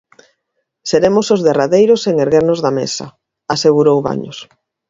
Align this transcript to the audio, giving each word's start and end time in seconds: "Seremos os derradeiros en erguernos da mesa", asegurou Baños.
"Seremos 0.89 1.27
os 1.35 1.43
derradeiros 1.47 2.01
en 2.09 2.15
erguernos 2.25 2.59
da 2.65 2.71
mesa", 2.79 3.05
asegurou 3.55 3.97
Baños. 4.07 4.37